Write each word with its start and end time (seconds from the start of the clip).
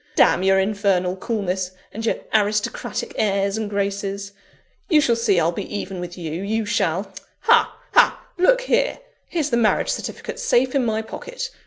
Damn 0.15 0.41
your 0.41 0.57
infernal 0.59 1.15
coolness 1.15 1.73
and 1.93 2.03
your 2.03 2.15
aristocratic 2.33 3.13
airs 3.17 3.55
and 3.55 3.69
graces! 3.69 4.31
You 4.89 4.99
shall 4.99 5.15
see 5.15 5.39
I'll 5.39 5.51
be 5.51 5.71
even 5.75 5.99
with 5.99 6.17
you 6.17 6.41
you 6.41 6.65
shall. 6.65 7.13
Ha! 7.41 7.71
ha! 7.93 8.19
look 8.35 8.61
here! 8.61 8.97
here's 9.27 9.51
the 9.51 9.57
marriage 9.57 9.89
certificate 9.89 10.39
safe 10.39 10.73
in 10.73 10.83
my 10.83 11.03
pocket. 11.03 11.51